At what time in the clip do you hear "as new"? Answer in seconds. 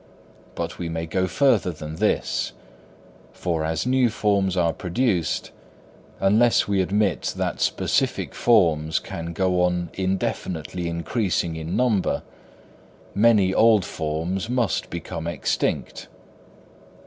3.63-4.09